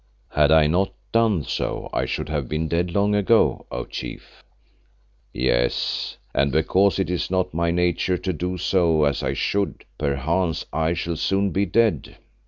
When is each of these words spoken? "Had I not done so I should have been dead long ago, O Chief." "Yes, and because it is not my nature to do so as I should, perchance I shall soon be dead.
"Had 0.31 0.51
I 0.51 0.65
not 0.65 0.93
done 1.11 1.43
so 1.43 1.87
I 1.93 2.07
should 2.07 2.27
have 2.27 2.49
been 2.49 2.67
dead 2.67 2.89
long 2.89 3.13
ago, 3.13 3.67
O 3.69 3.85
Chief." 3.85 4.43
"Yes, 5.31 6.17
and 6.33 6.51
because 6.51 6.97
it 6.97 7.07
is 7.11 7.29
not 7.29 7.53
my 7.53 7.69
nature 7.69 8.17
to 8.17 8.33
do 8.33 8.57
so 8.57 9.03
as 9.03 9.21
I 9.21 9.33
should, 9.33 9.85
perchance 9.99 10.65
I 10.73 10.93
shall 10.93 11.17
soon 11.17 11.51
be 11.51 11.67
dead. 11.67 12.15